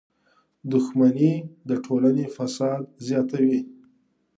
•دښمني 0.71 1.33
د 1.69 1.71
ټولنې 1.85 2.25
فساد 2.35 2.81
زیاتوي. 3.07 3.59